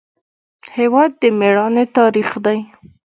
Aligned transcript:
هېواد 0.77 1.11
د 1.21 1.23
میړانې 1.39 1.83
تاریخ 1.97 2.29
دی. 2.45 2.59